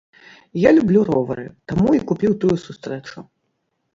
Я 0.67 0.71
люблю 0.77 1.01
ровары, 1.09 1.43
таму 1.71 1.87
і 1.97 2.01
купіў 2.11 2.31
тую 2.45 2.55
сустрэчу. 2.65 3.25